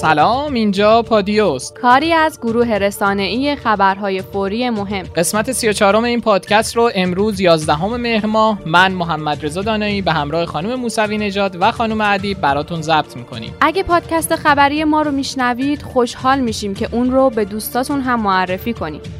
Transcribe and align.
سلام 0.00 0.54
اینجا 0.54 1.02
پادیوست 1.02 1.74
کاری 1.74 2.12
از 2.12 2.40
گروه 2.40 2.68
رسانه‌ای 2.68 3.56
خبرهای 3.56 4.22
فوری 4.22 4.70
مهم. 4.70 5.06
قسمت 5.16 5.52
34 5.52 5.96
این 5.96 6.20
پادکست 6.20 6.76
رو 6.76 6.90
امروز 6.94 7.40
11 7.40 7.84
مهر 7.84 8.26
ماه 8.26 8.58
من 8.66 8.92
محمد 8.92 9.46
رضا 9.46 9.62
دانایی 9.62 10.02
به 10.02 10.12
همراه 10.12 10.46
خانم 10.46 10.74
موسوی 10.74 11.18
نژاد 11.18 11.56
و 11.60 11.72
خانم 11.72 12.00
ادیب 12.00 12.40
براتون 12.40 12.82
ضبط 12.82 13.16
می‌کنیم. 13.16 13.54
اگه 13.60 13.82
پادکست 13.82 14.36
خبری 14.36 14.84
ما 14.84 15.02
رو 15.02 15.10
میشنوید 15.10 15.82
خوشحال 15.82 16.40
میشیم 16.40 16.74
که 16.74 16.88
اون 16.92 17.10
رو 17.10 17.30
به 17.30 17.44
دوستاتون 17.44 18.00
هم 18.00 18.22
معرفی 18.22 18.72
کنید. 18.72 19.19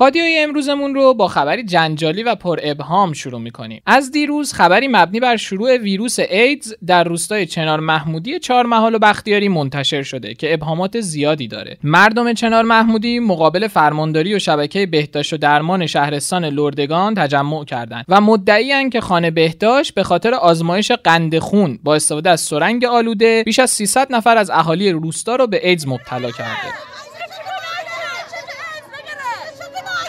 پادیوی 0.00 0.38
امروزمون 0.38 0.94
رو 0.94 1.14
با 1.14 1.28
خبری 1.28 1.62
جنجالی 1.62 2.22
و 2.22 2.34
پر 2.34 2.58
ابهام 2.62 3.12
شروع 3.12 3.40
می‌کنیم. 3.40 3.82
از 3.86 4.10
دیروز 4.10 4.52
خبری 4.52 4.88
مبنی 4.88 5.20
بر 5.20 5.36
شروع 5.36 5.76
ویروس 5.76 6.18
ایدز 6.18 6.74
در 6.86 7.04
روستای 7.04 7.46
چنار 7.46 7.80
محمودی 7.80 8.38
چهار 8.38 8.66
محال 8.66 8.94
و 8.94 8.98
بختیاری 8.98 9.48
منتشر 9.48 10.02
شده 10.02 10.34
که 10.34 10.54
ابهامات 10.54 11.00
زیادی 11.00 11.48
داره. 11.48 11.78
مردم 11.82 12.32
چنار 12.32 12.64
محمودی 12.64 13.18
مقابل 13.18 13.68
فرمانداری 13.68 14.34
و 14.34 14.38
شبکه 14.38 14.86
بهداشت 14.86 15.32
و 15.32 15.36
درمان 15.36 15.86
شهرستان 15.86 16.44
لردگان 16.44 17.14
تجمع 17.14 17.64
کردند 17.64 18.04
و 18.08 18.20
مدعی 18.20 18.90
که 18.90 19.00
خانه 19.00 19.30
بهداشت 19.30 19.94
به 19.94 20.02
خاطر 20.02 20.34
آزمایش 20.34 20.92
قند 20.92 21.38
خون 21.38 21.78
با 21.82 21.94
استفاده 21.94 22.30
از 22.30 22.40
سرنگ 22.40 22.84
آلوده 22.84 23.42
بیش 23.46 23.58
از 23.58 23.70
300 23.70 24.06
نفر 24.10 24.36
از 24.36 24.50
اهالی 24.50 24.90
روستا 24.90 25.36
رو 25.36 25.46
به 25.46 25.68
ایدز 25.68 25.88
مبتلا 25.88 26.30
کرده. 26.30 26.89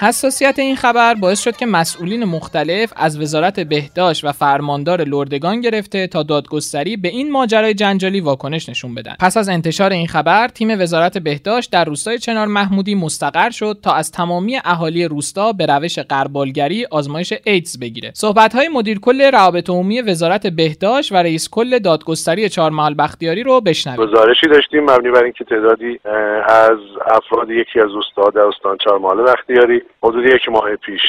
حساسیت 0.04 0.60
این 0.60 0.76
خبر 0.76 1.14
باعث 1.14 1.44
شد 1.44 1.56
که 1.56 1.66
مسئولین 1.66 2.24
مختلف 2.24 2.94
از 2.96 3.22
وزارت 3.22 3.60
بهداشت 3.60 4.26
و 4.26 4.32
فرماندار 4.32 5.04
لردگان 5.04 5.62
گرفته 5.62 6.08
تا 6.08 6.24
دادگستری 6.24 6.98
به 6.98 7.08
این 7.08 7.32
ماجرای 7.32 7.74
جنجالی 7.74 8.22
واکنش 8.22 8.70
نشون 8.70 8.96
بدن. 8.96 9.16
پس 9.20 9.38
از 9.38 9.50
انتشار 9.50 9.92
این 9.92 10.08
خبر 10.08 10.48
تیم 10.48 10.82
وزارت 10.82 11.18
بهداشت 11.18 11.72
در 11.72 11.86
روستای 11.86 12.18
چنار 12.18 12.48
محمودی 12.48 12.96
مستقر 12.96 13.50
شد 13.50 13.78
تا 13.84 13.92
از 13.94 14.12
تمامی 14.12 14.58
اهالی 14.66 15.06
روستا 15.06 15.54
به 15.54 15.66
روش 15.66 16.00
قربالگری 16.00 16.86
آزمایش 16.92 17.34
ایدز 17.46 17.80
بگیره. 17.80 18.12
صحبت 18.16 18.56
های 18.56 18.68
مدیر 18.68 19.00
کل 19.00 19.32
روابط 19.32 19.70
عمومی 19.70 20.02
وزارت 20.02 20.48
بهداشت 20.48 21.12
و 21.12 21.16
رئیس 21.16 21.50
کل 21.50 21.80
دادگستری 21.80 22.50
چهارمحال 22.50 22.96
بختیاری 23.00 23.44
رو 23.44 23.62
بشنویم 23.62 24.06
گزارشی 24.06 24.48
داشتیم 24.48 24.84
مبنی 24.84 25.12
بر 25.12 25.24
اینکه 25.24 25.44
تعدادی 25.44 26.00
از 26.48 26.80
افراد 27.06 27.50
یکی 27.50 27.80
از 27.80 27.90
استاد 28.00 28.34
در 28.34 28.42
استان 28.42 28.78
چهارمحال 28.78 29.24
بختیاری 29.24 29.82
حدود 30.04 30.26
یک 30.26 30.50
ماه 30.50 30.76
پیش 30.76 31.02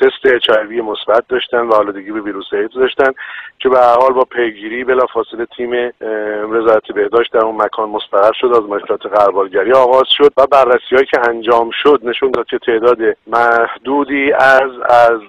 تست 0.00 0.26
اچ 0.34 0.50
مثبت 0.70 1.24
داشتن 1.28 1.60
و 1.60 1.74
آلودگی 1.74 2.12
به 2.12 2.20
ویروس 2.20 2.52
ایدز 2.52 2.74
داشتن 2.74 3.12
که 3.58 3.68
به 3.68 3.78
حال 3.78 4.12
با 4.12 4.24
پیگیری 4.24 4.84
بلافاصله 4.84 5.46
تیم 5.56 5.70
وزارت 6.50 6.92
بهداشت 6.92 7.32
در 7.32 7.44
اون 7.44 7.62
مکان 7.62 7.88
مستقر 7.88 8.32
شد 8.32 8.52
آزمایشات 8.52 9.06
قربالگری 9.06 9.72
آغاز 9.72 10.08
شد 10.08 10.32
و 10.36 10.46
بررسی 10.46 11.06
که 11.10 11.28
انجام 11.28 11.70
شد 11.82 12.00
نشون 12.02 12.30
داد 12.30 12.46
که 12.46 12.58
تعداد 12.58 12.98
محدودی 13.26 14.32
از 14.32 14.70
از 14.88 15.20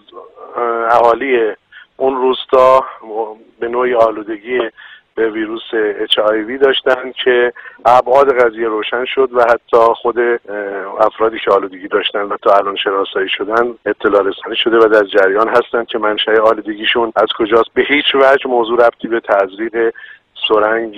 اهالی 0.92 1.54
اون 1.98 2.16
روستا 2.18 2.86
به 3.60 3.68
نوعی 3.68 3.94
آلودگی 3.94 4.60
به 5.16 5.30
ویروس 5.30 5.62
HIV 6.12 6.62
داشتن 6.62 7.12
که 7.24 7.54
ابعاد 7.86 8.42
قضیه 8.42 8.68
روشن 8.68 9.06
شد 9.06 9.30
و 9.34 9.42
حتی 9.42 9.94
خود 9.96 10.20
افرادی 11.00 11.40
که 11.46 11.52
آلودگی 11.52 11.88
داشتن 11.88 12.22
و 12.22 12.38
تا 12.38 12.56
الان 12.56 12.76
شناسایی 12.76 13.30
شدن 13.30 13.74
اطلاع 13.86 14.22
رسانی 14.24 14.56
شده 14.56 14.78
و 14.78 14.88
در 14.88 15.04
جریان 15.04 15.50
هستند 15.50 15.88
که 15.88 15.98
منشأ 15.98 16.42
آلودگیشون 16.42 17.12
از 17.16 17.28
کجاست. 17.38 17.74
به 17.74 17.82
هیچ 17.82 18.16
وجه 18.16 18.48
موضوع 18.48 18.86
ربطی 18.86 19.08
به 19.08 19.20
تزریق 19.20 19.94
سرنگ 20.48 20.96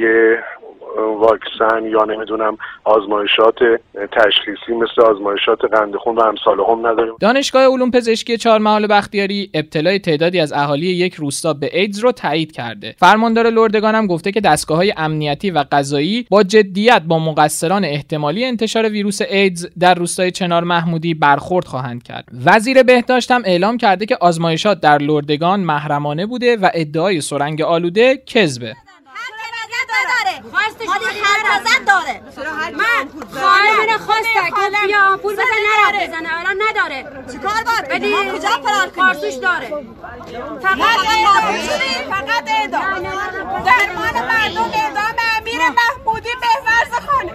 واکسن 0.98 1.86
یا 1.86 2.04
نمی‌دونم 2.04 2.58
آزمایشات 2.84 3.56
تشخیصی 4.12 4.72
مثل 4.72 5.02
آزمایشات 5.02 5.60
قند 5.72 5.96
خون 5.96 6.16
و 6.16 6.22
امثال 6.22 6.60
هم 6.70 6.88
نداریم. 6.88 7.14
دانشگاه 7.20 7.66
علوم 7.66 7.92
پزشکی 7.92 8.38
چهارمحال 8.38 8.88
بختیاری 8.88 9.50
ابتلای 9.54 10.00
تعدادی 10.00 10.40
از 10.40 10.54
اهالی 10.54 10.86
یک 10.86 11.14
روستا 11.14 11.54
به 11.54 11.70
ایدز 11.74 12.00
رو 12.00 12.12
تایید 12.12 12.52
کرده. 12.52 12.96
فرماندار 12.98 13.50
لردگان 13.50 13.96
هم 13.96 14.08
گفته 14.08 14.32
که 14.32 14.42
دستگاه 14.42 14.78
های 14.78 14.94
امنیتی 14.98 15.52
و 15.52 15.66
قضایی 15.72 16.26
با 16.30 16.44
جدیت 16.44 17.02
با 17.08 17.20
مقصران 17.20 17.86
احتمالی 17.86 18.46
انتشار 18.46 18.90
ویروس 18.90 19.22
ایدز 19.22 19.68
در 19.80 19.94
روستای 19.94 20.32
چنار 20.32 20.64
محمودی 20.64 21.14
برخورد 21.14 21.66
خواهند 21.66 22.04
کرد. 22.04 22.26
وزیر 22.46 22.84
بهداشت 22.84 23.32
هم 23.32 23.42
اعلام 23.46 23.78
کرده 23.78 24.06
که 24.06 24.18
آزمایشات 24.22 24.82
در 24.82 24.98
لردگان 24.98 25.60
محرمانه 25.60 26.26
بوده 26.26 26.58
و 26.58 26.70
ادعای 26.74 27.22
سرنگ 27.22 27.62
آلوده 27.62 28.18
کذبه. 28.18 28.76
نداره 30.54 30.88
خواستش 30.88 30.88
هر 31.24 31.80
داره 31.88 32.22
من 32.72 33.10
خواهر 33.34 33.98
خواست 33.98 34.28
گفت 34.52 34.86
بیا 34.86 35.02
آمپول 35.12 35.34
بزن 35.34 35.44
نرفت 35.44 36.08
بزنه 36.08 36.30
الان 36.40 36.58
نداره. 36.70 37.06
چیکار 37.32 37.64
باید 37.64 37.88
بدی 37.90 38.16
کجا 38.32 38.50
کارتوش 38.96 39.34
داره. 39.34 39.70
فقط 40.62 41.00
اعدام. 41.08 41.58
فقط 42.10 42.44
اعدام. 42.48 43.04
درمان 43.66 44.28
مردم 44.28 44.72
اعدام 44.74 45.16
امیر 45.38 45.62
محمودی 45.62 46.30
بهورز 46.42 47.06
خانه 47.08 47.32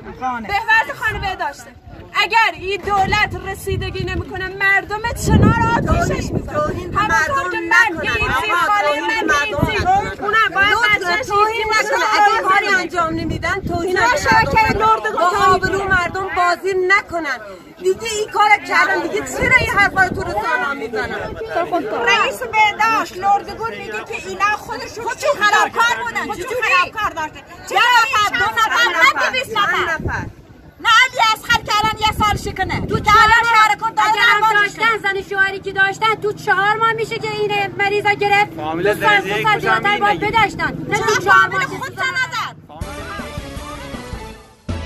بهورز 0.48 0.98
خانه 0.98 1.18
بهداشته 1.20 1.70
اگر 2.14 2.50
این 2.52 2.80
دولت 2.80 3.36
رسیدگی 3.48 4.04
نمی‌کنه 4.04 4.48
مردم 4.48 5.02
چنار 5.26 5.60
آتیشش 5.76 6.32
می‌زنه 6.32 6.56
همونطور 6.96 7.50
که 7.50 7.58
من 7.70 8.00
گیتی 8.02 8.52
خاله 8.52 9.22
من 9.24 9.44
گیتی 9.44 9.86
اونم 10.20 10.48
باید 10.54 11.02
بچهش 11.02 11.28
کاری 11.28 11.64
نمیدن 13.50 13.74
توهین 13.74 13.96
شبکه 13.96 14.78
لرد 14.78 15.12
با 15.12 15.32
آبرو 15.54 15.88
مردم 15.88 16.28
بازی 16.36 16.74
نکنن. 16.88 17.38
دیگه 17.78 18.08
این 18.18 18.30
کار 18.30 18.48
کردن 18.68 19.02
دیگه 19.02 19.20
چرا 19.20 19.56
این 19.60 19.70
حرفا 19.78 20.08
تو 20.08 20.22
رسانه 20.22 20.74
می‌زنن؟ 20.74 21.36
رئیس 22.06 22.40
بهداشت 22.42 23.16
لردگون 23.16 23.70
میگه 23.70 24.04
که 24.04 24.28
اینا 24.28 24.56
خودشون 24.56 25.04
چه 25.18 25.26
خرابکار 25.40 26.04
بودن 26.04 26.34
چه 26.34 26.46
خرابکار 26.62 27.10
داشته 27.10 27.44
چه 27.68 27.74
نفر؟ 27.74 28.38
دو 28.38 28.44
نفر؟ 28.44 29.24
نه 29.24 29.30
20 29.30 29.56
نفر. 29.56 30.26
نه 30.80 30.88
علی 31.04 31.20
از 31.32 31.44
خر 31.44 31.62
کردن 31.62 31.98
یه 31.98 32.12
سال 32.18 32.36
شکنه. 32.52 32.86
تو 32.86 32.94
الان 32.94 33.44
شهر 33.54 33.76
کن 33.76 33.90
اگر 33.96 34.62
داشتن 34.62 34.98
زن 35.02 35.22
شوهری 35.30 35.60
که 35.60 35.72
داشتن 35.72 36.14
تو 36.14 36.32
چهار 36.32 36.76
ماه 36.76 36.92
میشه 36.92 37.18
که 37.18 37.28
این 37.28 37.52
مریضا 37.78 38.10
گرفت. 38.12 38.54
فامیل 38.56 38.94
زندگی 38.94 39.44
کجا 39.44 39.80
باید 40.00 40.20
بداشتن 40.20 40.86
نه 40.88 40.98
تو 40.98 41.22
چهار 41.22 41.48
ماه؟ 41.48 41.66
خود 41.66 41.98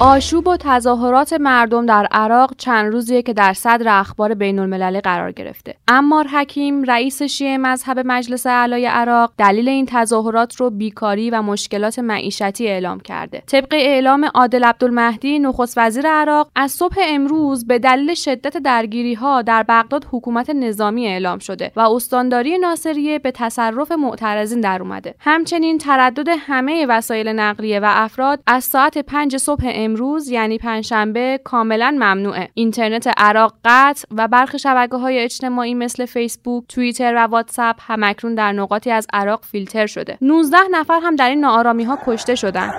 آشوب 0.01 0.49
و 0.49 0.57
تظاهرات 0.57 1.33
مردم 1.33 1.87
در 1.87 2.07
عراق 2.11 2.55
چند 2.59 2.93
روزیه 2.93 3.23
که 3.23 3.33
در 3.33 3.53
صدر 3.53 4.01
اخبار 4.01 4.35
بین 4.35 4.59
المللی 4.59 5.01
قرار 5.01 5.33
گرفته. 5.33 5.75
امار 5.89 6.27
حکیم 6.27 6.83
رئیس 6.83 7.23
شیعه 7.23 7.59
مذهب 7.59 8.03
مجلس 8.05 8.47
اعلای 8.47 8.87
عراق 8.87 9.33
دلیل 9.39 9.69
این 9.69 9.87
تظاهرات 9.87 10.57
رو 10.57 10.71
بیکاری 10.71 11.31
و 11.31 11.43
مشکلات 11.43 11.99
معیشتی 11.99 12.69
اعلام 12.69 13.01
کرده. 13.01 13.43
طبق 13.47 13.69
اعلام 13.73 14.25
عادل 14.25 14.65
عبدالمهدی 14.65 15.39
نخست 15.39 15.79
وزیر 15.79 16.07
عراق 16.07 16.51
از 16.57 16.73
صبح 16.73 16.97
امروز 17.03 17.67
به 17.67 17.79
دلیل 17.79 18.15
شدت 18.15 18.57
درگیری 18.57 19.15
ها 19.15 19.43
در 19.43 19.63
بغداد 19.63 20.07
حکومت 20.11 20.51
نظامی 20.51 21.07
اعلام 21.07 21.39
شده 21.39 21.73
و 21.77 21.81
استانداری 21.81 22.59
ناصریه 22.59 23.19
به 23.19 23.31
تصرف 23.31 23.93
معترضین 23.93 24.61
در 24.61 24.83
اومده. 24.83 25.15
همچنین 25.19 25.79
تردد 25.79 26.29
همه 26.39 26.87
وسایل 26.89 27.29
نقلیه 27.29 27.81
و 27.81 27.87
افراد 27.89 28.41
از 28.47 28.65
ساعت 28.65 28.99
5 28.99 29.37
صبح 29.37 29.84
امروز 29.85 30.29
یعنی 30.29 30.59
پنجشنبه 30.59 31.41
کاملا 31.45 31.91
ممنوعه. 31.91 32.49
اینترنت 32.55 33.09
عراق 33.17 33.55
قطع 33.65 34.07
و 34.17 34.29
برخی 34.29 34.59
شبکه 34.59 34.97
های 34.97 35.19
اجتماعی 35.19 35.75
مثل 35.75 36.07
فیسبوک 36.07 36.65
توییتر 36.69 37.15
و 37.17 37.19
واتساپ 37.19 37.77
همکنون 37.81 38.35
در 38.35 38.53
نقاطی 38.53 38.91
از 38.91 39.07
عراق 39.13 39.45
فیلتر 39.45 39.87
شده. 39.87 40.19
19 40.21 40.59
نفر 40.71 41.01
هم 41.03 41.17
در 41.17 41.29
این 41.29 41.41
ناآرامی 41.41 41.85
ها 41.85 41.99
کشته 42.07 42.35
شدن. 42.35 42.71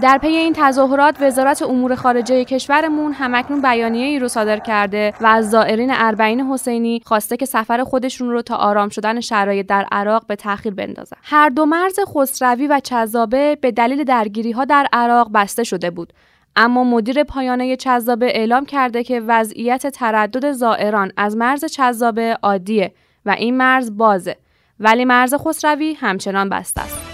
در 0.00 0.18
پی 0.18 0.26
این 0.26 0.52
تظاهرات 0.56 1.16
وزارت 1.20 1.62
امور 1.62 1.94
خارجه 1.94 2.44
کشورمون 2.44 3.12
همکنون 3.12 3.62
بیانیه 3.62 4.06
ای 4.06 4.18
رو 4.18 4.28
صادر 4.28 4.58
کرده 4.58 5.14
و 5.20 5.26
از 5.26 5.50
زائرین 5.50 5.90
اربعین 5.92 6.40
حسینی 6.40 7.02
خواسته 7.04 7.36
که 7.36 7.46
سفر 7.46 7.84
خودشون 7.84 8.30
رو 8.30 8.42
تا 8.42 8.56
آرام 8.56 8.88
شدن 8.88 9.20
شرایط 9.20 9.66
در 9.66 9.86
عراق 9.92 10.26
به 10.26 10.36
تأخیر 10.36 10.74
بندازن. 10.74 11.16
هر 11.22 11.48
دو 11.48 11.66
مرز 11.66 11.98
خسروی 12.14 12.66
و 12.66 12.80
چذابه 12.80 13.58
به 13.60 13.70
دلیل 13.70 14.04
درگیری 14.04 14.52
ها 14.52 14.64
در 14.64 14.86
عراق 14.92 15.30
بسته 15.34 15.64
شده 15.64 15.90
بود. 15.90 16.12
اما 16.56 16.84
مدیر 16.84 17.24
پایانه 17.24 17.76
چذابه 17.76 18.26
اعلام 18.26 18.66
کرده 18.66 19.04
که 19.04 19.20
وضعیت 19.20 19.86
تردد 19.86 20.52
زائران 20.52 21.12
از 21.16 21.36
مرز 21.36 21.64
چذابه 21.64 22.38
عادیه 22.42 22.92
و 23.26 23.30
این 23.30 23.56
مرز 23.56 23.96
بازه 23.96 24.36
ولی 24.80 25.04
مرز 25.04 25.34
خسروی 25.34 25.94
همچنان 25.94 26.48
بسته 26.48 26.80
است. 26.80 27.11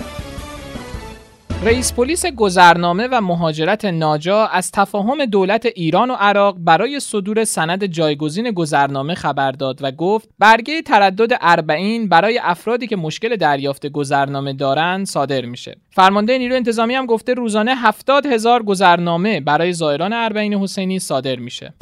رئیس 1.63 1.93
پلیس 1.93 2.27
گذرنامه 2.27 3.09
و 3.13 3.21
مهاجرت 3.21 3.85
ناجا 3.85 4.47
از 4.47 4.73
تفاهم 4.73 5.25
دولت 5.25 5.67
ایران 5.67 6.11
و 6.11 6.15
عراق 6.15 6.57
برای 6.59 7.01
صدور 7.01 7.45
سند 7.45 7.85
جایگزین 7.85 8.51
گذرنامه 8.51 9.15
خبر 9.15 9.53
داد 9.53 9.79
و 9.83 9.91
گفت 9.91 10.29
برگه 10.39 10.83
تردد 10.83 11.39
اربعین 11.41 12.09
برای 12.09 12.41
افرادی 12.43 12.87
که 12.87 12.97
مشکل 12.97 13.37
دریافت 13.37 13.87
گذرنامه 13.87 14.53
دارند 14.53 15.07
صادر 15.07 15.45
میشه. 15.45 15.77
فرمانده 15.91 16.39
نیرو 16.39 16.55
انتظامی 16.55 16.95
هم 16.95 17.07
گفته 17.07 17.35
روزانه 17.35 17.75
هفتاد 17.77 18.27
هزار 18.27 18.63
گذرنامه 18.63 19.41
برای 19.41 19.73
زائران 19.73 20.13
اربعین 20.13 20.55
حسینی 20.55 20.99
صادر 20.99 21.37
میشه. 21.37 21.75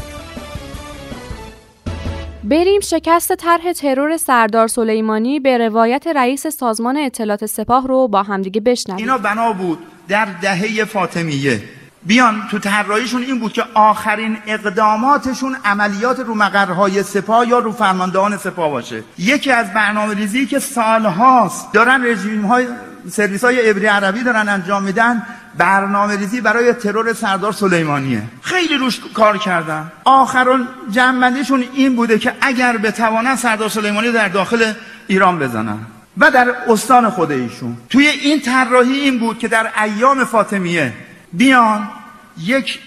بریم 2.50 2.80
شکست 2.80 3.34
طرح 3.34 3.72
ترور 3.72 4.16
سردار 4.16 4.68
سلیمانی 4.68 5.40
به 5.40 5.58
روایت 5.58 6.06
رئیس 6.06 6.46
سازمان 6.46 6.96
اطلاعات 6.96 7.46
سپاه 7.46 7.86
رو 7.86 8.08
با 8.08 8.22
همدیگه 8.22 8.60
بشنویم. 8.60 8.98
اینا 8.98 9.18
بنا 9.18 9.52
بود 9.52 9.78
در 10.08 10.28
دهه 10.42 10.84
فاطمیه. 10.84 11.62
بیان 12.02 12.42
تو 12.50 12.58
طراحیشون 12.58 13.22
این 13.22 13.40
بود 13.40 13.52
که 13.52 13.62
آخرین 13.74 14.36
اقداماتشون 14.46 15.56
عملیات 15.64 16.20
رو 16.20 16.34
مقرهای 16.34 17.02
سپاه 17.02 17.48
یا 17.48 17.58
رو 17.58 17.72
فرماندهان 17.72 18.36
سپاه 18.36 18.70
باشه. 18.70 19.02
یکی 19.18 19.52
از 19.52 19.74
برنامه 19.74 20.14
ریزی 20.14 20.46
که 20.46 20.58
سالهاست 20.58 21.72
دارن 21.72 22.04
رژیم 22.04 22.46
های 22.46 22.66
سرویس 23.10 23.44
های 23.44 23.70
عبری 23.70 23.86
عربی 23.86 24.22
دارن 24.22 24.48
انجام 24.48 24.82
میدن 24.82 25.22
برنامه 25.58 26.16
ریزی 26.16 26.40
برای 26.40 26.72
ترور 26.72 27.12
سردار 27.12 27.52
سلیمانیه. 27.52 28.22
خیلی 28.42 28.74
روش 28.76 29.00
کار 29.14 29.38
کردن. 29.38 29.92
آخرون 30.04 30.68
جنبندیشون 30.90 31.64
این 31.74 31.96
بوده 31.96 32.18
که 32.18 32.32
اگر 32.40 32.76
بتوانن 32.76 33.36
سردار 33.36 33.68
سلیمانی 33.68 34.12
در 34.12 34.28
داخل 34.28 34.72
ایران 35.06 35.38
بزنن. 35.38 35.78
و 36.18 36.30
در 36.30 36.54
استان 36.68 37.10
خود 37.10 37.32
ایشون. 37.32 37.76
توی 37.90 38.06
این 38.06 38.40
طراحی 38.40 38.92
این 38.92 39.18
بود 39.18 39.38
که 39.38 39.48
در 39.48 39.82
ایام 39.82 40.24
فاطمیه 40.24 40.92
بیان 41.32 41.88
یک 42.38 42.78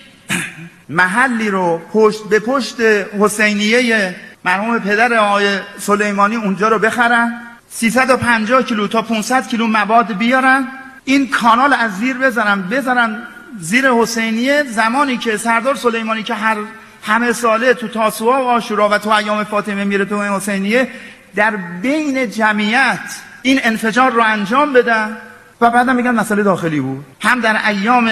محلی 0.90 1.50
رو 1.50 1.82
پشت 1.94 2.24
به 2.30 2.40
پشت 2.40 2.82
حسینیه 3.20 4.16
مرحوم 4.46 4.80
پدر 4.80 5.14
آقای 5.14 5.60
سلیمانی 5.80 6.36
اونجا 6.36 6.68
رو 6.68 6.80
بخرن. 6.80 7.42
350 7.70 8.64
کیلو 8.64 8.88
تا 8.88 9.02
500 9.02 9.48
کیلو 9.48 9.68
مواد 9.68 10.18
بیارن. 10.18 10.68
این 11.10 11.30
کانال 11.30 11.74
از 11.74 11.92
زیر 11.98 12.18
بزنن 12.18 12.62
بزنن 12.62 13.22
زیر 13.60 13.92
حسینیه 13.92 14.64
زمانی 14.64 15.18
که 15.18 15.38
سردار 15.38 15.76
سلیمانی 15.76 16.24
که 16.24 16.34
هر 16.34 16.58
همه 17.04 17.34
ساله 17.34 17.74
تو 17.74 17.88
تاسوعا 17.88 18.44
و 18.44 18.48
آشورا 18.48 18.90
و 18.90 18.98
تو 18.98 19.10
ایام 19.10 19.44
فاطمه 19.44 19.84
میره 19.84 20.06
تو 20.06 20.22
حسینیه 20.22 20.88
در 21.36 21.56
بین 21.82 22.30
جمعیت 22.30 23.00
این 23.42 23.60
انفجار 23.64 24.12
رو 24.12 24.24
انجام 24.24 24.74
بدن 24.74 25.18
و 25.62 25.70
بعدا 25.70 25.94
میگن 25.94 26.12
مسئله 26.12 26.44
داخلی 26.44 26.80
بود. 26.80 27.06
هم 27.22 27.40
در 27.40 27.68
ایام 27.68 28.12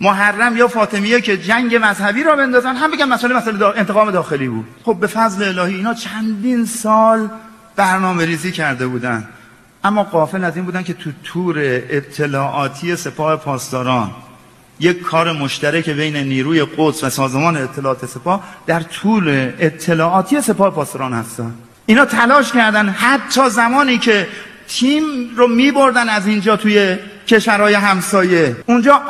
محرم 0.00 0.56
یا 0.56 0.68
فاطمیه 0.68 1.20
که 1.20 1.36
جنگ 1.36 1.76
مذهبی 1.76 2.22
را 2.22 2.36
بندازن 2.36 2.76
هم 2.76 2.90
بگن 2.90 3.04
مسئله 3.04 3.36
مسئله 3.36 3.66
انتقام 3.66 4.10
داخلی 4.10 4.48
بود. 4.48 4.66
خب 4.84 4.96
به 5.00 5.06
فضل 5.06 5.58
الهی 5.58 5.74
اینا 5.74 5.94
چندین 5.94 6.64
سال 6.64 7.30
برنامه 7.76 8.24
ریزی 8.24 8.52
کرده 8.52 8.86
بودن. 8.86 9.28
اما 9.84 10.02
قافل 10.02 10.44
از 10.44 10.56
این 10.56 10.64
بودن 10.64 10.82
که 10.82 10.94
تو 10.94 11.10
تور 11.24 11.54
اطلاعاتی 11.90 12.96
سپاه 12.96 13.36
پاسداران 13.36 14.10
یک 14.80 15.02
کار 15.02 15.32
مشترک 15.32 15.90
بین 15.90 16.16
نیروی 16.16 16.66
قدس 16.78 17.04
و 17.04 17.10
سازمان 17.10 17.56
اطلاعات 17.56 18.06
سپاه 18.06 18.42
در 18.66 18.80
طول 18.80 19.52
اطلاعاتی 19.58 20.40
سپاه 20.40 20.74
پاسداران 20.74 21.12
هستن. 21.12 21.54
اینا 21.86 22.04
تلاش 22.04 22.52
کردن 22.52 22.88
حتی 22.88 23.50
زمانی 23.50 23.98
که 23.98 24.28
تیم 24.68 25.02
رو 25.36 25.48
می 25.48 25.70
بردن 25.70 26.08
از 26.08 26.26
اینجا 26.26 26.56
توی 26.56 26.96
کشورهای 27.26 27.74
همسایه. 27.74 28.56
اونجا 28.66 29.02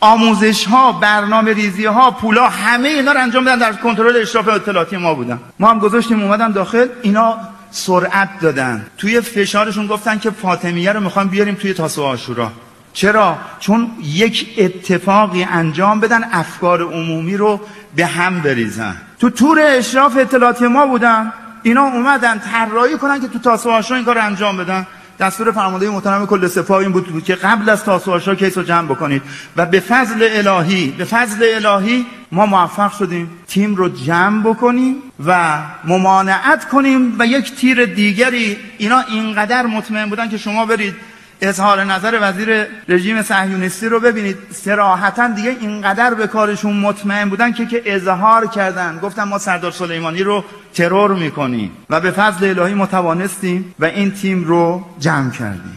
آموزش 0.00 0.66
ها 0.66 0.92
برنامه 0.92 1.52
ریزی 1.52 1.84
ها 1.84 2.10
پولا 2.10 2.48
همه 2.48 2.88
اینا 2.88 3.12
رو 3.12 3.20
انجام 3.20 3.44
بدن 3.44 3.58
در 3.58 3.72
کنترل 3.72 4.16
اشراف 4.16 4.48
اطلاعاتی 4.48 4.96
ما 4.96 5.14
بودن. 5.14 5.38
ما 5.58 5.70
هم 5.70 5.78
گذاشتیم 5.78 6.22
اومدن 6.22 6.52
داخل. 6.52 6.86
اینا 7.02 7.38
سرعت 7.76 8.40
دادن. 8.40 8.86
توی 8.98 9.20
فشارشون 9.20 9.86
گفتن 9.86 10.18
که 10.18 10.30
فاطمیه 10.30 10.92
رو 10.92 11.00
می‌خوام 11.00 11.28
بیاریم 11.28 11.54
توی 11.54 11.74
تاسو 11.74 12.02
آشورا. 12.02 12.52
چرا؟ 12.92 13.38
چون 13.60 13.90
یک 14.02 14.54
اتفاقی 14.58 15.44
انجام 15.44 16.00
بدن 16.00 16.24
افکار 16.32 16.82
عمومی 16.82 17.36
رو 17.36 17.60
به 17.96 18.06
هم 18.06 18.40
بریزن. 18.40 18.96
تو 19.20 19.30
تور 19.30 19.58
اشراف 19.60 20.16
اطلاعاتی 20.16 20.66
ما 20.66 20.86
بودن. 20.86 21.32
اینا 21.62 21.82
اومدن 21.82 22.38
طراحی 22.38 22.96
کنن 22.96 23.20
که 23.20 23.28
تو 23.28 23.38
تاسو 23.38 23.70
آشورا 23.70 23.96
این 23.96 24.06
کار 24.06 24.18
انجام 24.18 24.56
بدن. 24.56 24.86
دستور 25.18 25.52
فرمانده 25.52 25.90
محترم 25.90 26.26
کل 26.26 26.48
سپاه 26.48 26.78
این 26.78 26.92
بود 26.92 27.24
که 27.24 27.34
قبل 27.34 27.70
از 27.70 27.84
تاسوعاشا 27.84 28.34
کیس 28.34 28.58
رو 28.58 28.64
جمع 28.64 28.88
بکنید 28.88 29.22
و 29.56 29.66
به 29.66 29.80
فضل 29.80 30.28
الهی 30.30 30.94
به 30.98 31.04
فضل 31.04 31.64
الهی 31.64 32.06
ما 32.32 32.46
موفق 32.46 32.92
شدیم. 32.92 33.30
تیم 33.48 33.74
رو 33.74 33.88
جمع 33.88 34.42
بکنیم 34.42 34.94
و 35.26 35.58
ممانعت 35.84 36.68
کنیم 36.68 37.16
و 37.18 37.26
یک 37.26 37.54
تیر 37.54 37.84
دیگری 37.84 38.56
اینا 38.78 39.00
اینقدر 39.00 39.66
مطمئن 39.66 40.08
بودن 40.08 40.28
که 40.28 40.38
شما 40.38 40.66
برید 40.66 40.94
اظهار 41.40 41.84
نظر 41.84 42.18
وزیر 42.22 42.66
رژیم 42.88 43.22
صهیونیستی 43.22 43.88
رو 43.88 44.00
ببینید. 44.00 44.36
سراحتا 44.52 45.28
دیگه 45.28 45.56
اینقدر 45.60 46.14
به 46.14 46.26
کارشون 46.26 46.76
مطمئن 46.76 47.28
بودن 47.28 47.52
که 47.52 47.66
که 47.66 47.82
اظهار 47.86 48.46
کردن. 48.46 48.98
گفتن 49.02 49.24
ما 49.24 49.38
سردار 49.38 49.70
سلیمانی 49.70 50.22
رو 50.22 50.44
ترور 50.74 51.14
می‌کنیم 51.14 51.70
و 51.90 52.00
به 52.00 52.10
فضل 52.10 52.58
الهی 52.58 52.74
متوانستیم 52.74 53.74
و 53.78 53.84
این 53.84 54.10
تیم 54.10 54.44
رو 54.44 54.84
جمع 54.98 55.30
کردیم. 55.30 55.76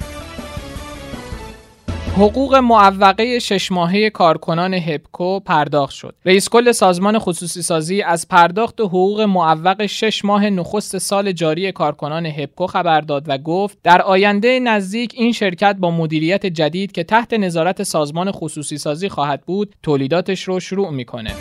حقوق 2.20 2.56
معوقه 2.56 3.40
شش 3.40 3.72
ماهه 3.72 4.10
کارکنان 4.10 4.74
هپکو 4.74 5.40
پرداخت 5.40 5.94
شد. 5.94 6.16
رئیس 6.26 6.50
کل 6.50 6.72
سازمان 6.72 7.20
خصوصی 7.20 7.62
سازی 7.62 8.02
از 8.02 8.28
پرداخت 8.28 8.82
حقوق 8.82 9.22
معوق 9.22 9.86
شش 9.86 10.26
ماه 10.26 10.50
نخست 10.50 10.98
سال 10.98 11.32
جاری 11.32 11.72
کارکنان 11.72 12.26
هپکو 12.26 12.68
خبر 12.68 13.02
داد 13.02 13.24
و 13.28 13.38
گفت 13.38 13.78
در 13.84 14.02
آینده 14.02 14.60
نزدیک 14.60 15.12
این 15.16 15.32
شرکت 15.32 15.76
با 15.80 15.92
مدیریت 15.92 16.46
جدید 16.46 16.92
که 16.92 17.04
تحت 17.04 17.34
نظارت 17.34 17.84
سازمان 17.84 18.32
خصوصی 18.32 18.78
سازی 18.78 19.10
خواهد 19.10 19.42
بود 19.46 19.76
تولیداتش 19.84 20.44
رو 20.44 20.60
شروع 20.60 20.90
می‌کنه. 20.90 21.32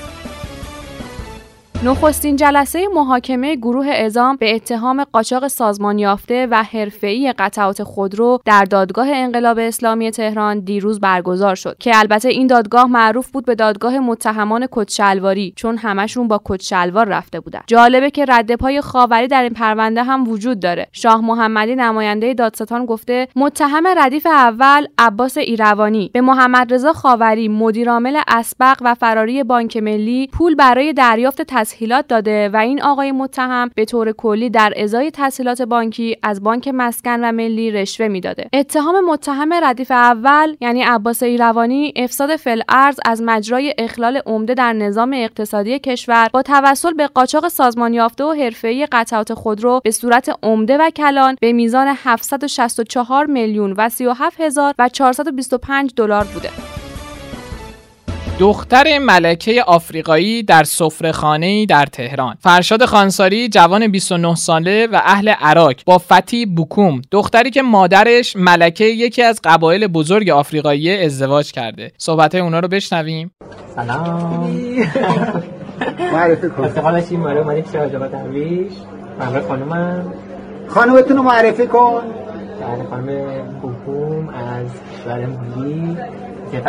نخستین 1.85 2.37
جلسه 2.37 2.89
محاکمه 2.95 3.57
گروه 3.57 3.87
اعزام 3.87 4.37
به 4.37 4.55
اتهام 4.55 5.05
قاچاق 5.05 5.49
سازمان 5.49 5.99
یافته 5.99 6.47
و 6.51 6.63
حرفه‌ای 6.63 7.35
قطعات 7.39 7.83
خودرو 7.83 8.41
در 8.45 8.65
دادگاه 8.65 9.09
انقلاب 9.11 9.59
اسلامی 9.59 10.11
تهران 10.11 10.61
دیروز 10.61 11.01
برگزار 11.01 11.55
شد 11.55 11.77
که 11.79 11.99
البته 11.99 12.29
این 12.29 12.47
دادگاه 12.47 12.87
معروف 12.87 13.31
بود 13.31 13.45
به 13.45 13.55
دادگاه 13.55 13.99
متهمان 13.99 14.69
کچلواری 14.71 15.53
چون 15.57 15.77
همشون 15.77 16.29
با 16.29 16.41
کچلوار 16.45 17.07
رفته 17.07 17.41
بودن. 17.41 17.61
جالبه 17.67 18.11
که 18.11 18.25
رد 18.29 18.55
پای 18.55 18.81
خاوری 18.81 19.27
در 19.27 19.43
این 19.43 19.53
پرونده 19.53 20.03
هم 20.03 20.29
وجود 20.29 20.61
داره. 20.61 20.89
شاه 20.93 21.21
محمدی 21.21 21.77
نماینده 21.77 22.35
دادستان 22.35 22.87
گفته 22.87 23.29
متهم 23.37 23.87
ردیف 23.87 24.27
اول 24.27 24.87
عباس 24.99 25.39
ایروانی 25.39 26.11
به 26.13 26.21
محمد 26.21 26.75
رضا 26.75 26.93
خاوری 26.93 27.49
مدیرعامل 27.49 28.21
اسبق 28.29 28.77
و 28.81 28.95
فراری 28.95 29.43
بانک 29.43 29.77
ملی 29.77 30.27
پول 30.33 30.55
برای 30.55 30.93
دریافت 30.93 31.43
تسهیلات 31.69 32.09
داده 32.09 32.49
و 32.49 32.57
این 32.57 32.83
آقای 32.83 33.13
متهم 33.13 33.71
به 33.75 33.85
طور 33.85 34.13
کلی 34.13 34.51
در 34.51 34.73
ازای 34.77 35.11
تسهیلات 35.15 35.63
بانکی 35.63 36.17
از 36.23 36.43
بانک 36.43 36.69
مسکن 36.69 37.25
و 37.25 37.33
ملی 37.33 37.71
رشوه 37.71 38.09
می‌داده 38.09 38.49
اتهام 38.53 39.05
متهم 39.05 39.53
ردیف 39.53 39.91
اول 39.91 40.57
یعنی 40.61 40.83
عباس 40.83 41.23
ایروانی 41.23 41.93
افساد 41.97 42.37
فل 42.37 42.61
ارز 42.69 43.01
از 43.05 43.23
مجرای 43.23 43.75
اخلال 43.79 44.21
عمده 44.27 44.55
در 44.55 44.73
نظام 44.73 45.13
اقتصادی 45.13 45.79
کشور 45.79 46.29
با 46.33 46.43
توسل 46.43 46.93
به 46.93 47.07
قاچاق 47.07 47.49
سازمان 47.49 47.95
یافته 47.95 48.25
و 48.25 48.33
حرفه‌ای 48.33 48.87
قطعات 48.87 49.35
خودرو 49.35 49.81
به 49.85 49.91
صورت 49.91 50.31
عمده 50.43 50.79
و 50.79 50.91
کلان 50.91 51.37
به 51.41 51.53
میزان 51.53 51.95
764 52.05 53.27
میلیون 53.27 53.73
و 53.73 53.89
37 53.89 54.41
هزار 54.41 54.75
و 54.79 54.89
425 54.89 55.93
دلار 55.97 56.25
بوده. 56.25 56.78
دختر 58.41 58.99
ملکه 58.99 59.63
آفریقایی 59.63 60.43
در 60.43 60.65
سفره‌خانه‌ای 60.65 61.67
در 61.67 61.87
تهران. 61.87 62.37
فرشاد 62.41 62.85
خانساری 62.85 63.49
جوان 63.49 63.87
29 63.87 64.35
ساله 64.35 64.87
و 64.93 65.01
اهل 65.05 65.29
عراق 65.29 65.75
با 65.87 65.99
فتی 65.99 66.47
بوکوم 66.47 67.03
دختری 67.11 67.51
که 67.51 67.63
مادرش 67.63 68.37
ملکه 68.37 68.85
یکی 68.85 69.23
از 69.23 69.41
قبایل 69.45 69.87
بزرگ 69.87 70.31
آفریقایی 70.31 71.05
ازدواج 71.05 71.53
کرده. 71.53 71.93
صحبت 71.99 72.35
اونا 72.35 72.61
رو 72.61 72.69
بشنویم. 72.69 73.31
سلام. 73.77 74.51
معرفی 76.13 76.49
کن. 76.49 76.65
استقامت 76.65 77.13
این 77.13 77.21
ماره؟ 77.21 77.41
اومدیم 77.41 77.65
چه 77.73 77.81
آجابا 77.81 78.07
درویش 78.07 78.73
همراه 79.21 79.49
خانومم. 79.49 80.13
خانومتون 80.69 81.17
رو 81.17 81.23
معرفی 81.23 81.67
کن. 81.67 82.03
بله 82.69 82.85
خانم 82.91 83.07
بوکوم 83.63 84.29
از 84.29 84.67
کشور 84.93 85.27
مالی 85.27 85.97
که 86.53 86.61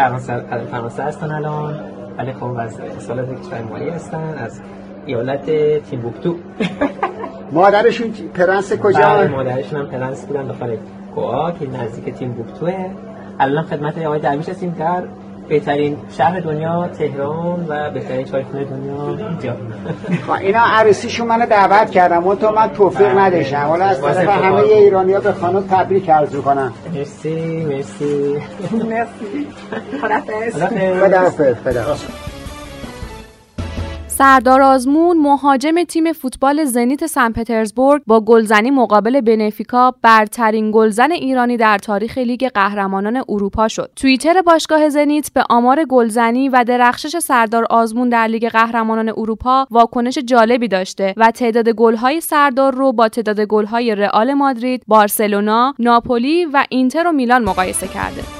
فرانسه 0.72 1.04
هستن 1.04 1.32
الان. 1.32 1.80
ولی 2.18 2.34
خب 2.34 2.44
از 2.44 2.80
سال 3.00 3.36
کشور 3.36 3.62
مالی 3.62 3.90
هستن 3.90 4.36
از 4.38 4.62
ایالت 5.06 5.46
تیمبوکتو. 5.90 6.36
مادرشون 7.52 8.12
پرنس 8.34 8.74
کجا؟ 8.74 9.00
بله 9.00 9.28
مادرشون 9.28 9.80
هم 9.80 9.88
پرنس 9.88 10.26
بودن 10.26 10.48
داخل 10.48 10.76
کوآ 11.16 11.52
که 11.52 11.68
نزدیک 11.70 12.14
تیمبوکتوه. 12.14 12.90
الان 13.40 13.64
خدمت 13.64 13.98
آقای 13.98 14.20
درویش 14.20 14.50
هستیم 14.50 14.76
در 14.80 15.04
بهترین 15.50 15.98
شهر 16.18 16.40
دنیا 16.40 16.88
تهران 16.88 17.66
و 17.70 17.92
بهترین 17.94 18.26
چایخونه 18.26 18.66
دنیا. 18.66 19.28
اینجا. 19.28 19.56
اینا 20.42 20.60
عروسیشون 20.60 21.28
منو 21.28 21.46
دعوت 21.46 21.92
کردم 21.92 22.24
اون 22.24 22.36
تو 22.38 22.52
من 22.52 22.70
توفیق 22.70 23.18
نداشتم. 23.18 23.58
حالا 23.68 23.86
از 23.86 24.02
طرف 24.02 24.30
همه 24.30 24.56
ایرانی 24.56 25.14
ها 25.14 25.20
به 25.20 25.32
خانم 25.32 25.62
تبریک 25.72 26.10
عرض 26.10 26.36
کنم 26.36 26.74
مرسی 26.94 27.66
مرسی. 27.66 28.38
مرسی. 28.90 29.48
خداحافظ 30.02 31.54
خداحافظ 31.66 32.29
سردار 34.20 34.62
آزمون 34.62 35.18
مهاجم 35.18 35.84
تیم 35.84 36.14
فوتبال 36.14 36.66
زنیت 36.66 37.06
سن 37.06 37.32
پترزبورگ 37.32 38.02
با 38.08 38.22
گلزنی 38.22 38.72
مقابل 38.72 39.22
بنفیکا 39.22 39.96
برترین 40.02 40.72
گلزن 40.72 41.12
ایرانی 41.12 41.58
در 41.58 41.78
تاریخ 41.78 42.18
لیگ 42.18 42.48
قهرمانان 42.54 43.24
اروپا 43.30 43.68
شد. 43.68 43.92
توییتر 43.96 44.42
باشگاه 44.42 44.90
زنیت 44.90 45.34
به 45.34 45.44
آمار 45.50 45.86
گلزنی 45.86 46.50
و 46.50 46.64
درخشش 46.68 47.20
سردار 47.20 47.66
آزمون 47.70 48.10
در 48.10 48.28
لیگ 48.28 48.50
قهرمانان 48.50 49.10
اروپا 49.10 49.68
واکنش 49.72 50.18
جالبی 50.18 50.68
داشته 50.68 51.14
و 51.18 51.32
تعداد 51.32 51.70
گل‌های 51.70 52.22
سردار 52.22 52.76
رو 52.76 52.92
با 52.94 53.10
تعداد 53.10 53.42
گل‌های 53.42 53.96
رئال 53.96 54.34
مادرید، 54.34 54.84
بارسلونا، 54.88 55.74
ناپولی 55.80 56.46
و 56.46 56.66
اینتر 56.70 57.08
و 57.08 57.12
میلان 57.12 57.44
مقایسه 57.44 57.88
کرده. 57.88 58.39